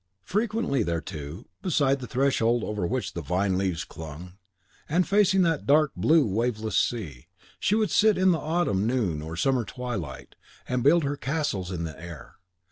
Frequently 0.23 0.81
there, 0.81 0.99
too, 0.99 1.47
beside 1.61 1.99
the 1.99 2.07
threshold 2.07 2.63
over 2.63 2.87
which 2.87 3.13
the 3.13 3.21
vine 3.21 3.55
leaves 3.55 3.83
clung, 3.83 4.33
and 4.89 5.07
facing 5.07 5.43
that 5.43 5.67
dark 5.67 5.91
blue, 5.95 6.25
waveless 6.25 6.75
sea, 6.75 7.27
she 7.59 7.75
would 7.75 7.91
sit 7.91 8.17
in 8.17 8.31
the 8.31 8.39
autumn 8.39 8.87
noon 8.87 9.21
or 9.21 9.35
summer 9.37 9.63
twilight, 9.63 10.33
and 10.67 10.81
build 10.81 11.03
her 11.03 11.15
castles 11.15 11.69
in 11.71 11.83
the 11.83 12.01
air. 12.01 12.37